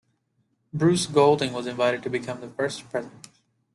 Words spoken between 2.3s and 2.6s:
the